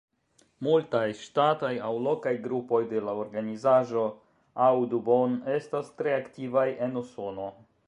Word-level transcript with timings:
Multaj 0.67 1.09
ŝtataj 1.19 1.69
aŭ 1.89 1.91
lokaj 2.07 2.33
grupoj 2.45 2.79
de 2.95 3.03
la 3.09 3.13
organizaĵo 3.25 4.07
Audubon 4.71 5.39
estas 5.59 5.95
tre 6.01 6.19
aktivaj 6.23 6.69
en 6.87 7.01
Usono. 7.07 7.51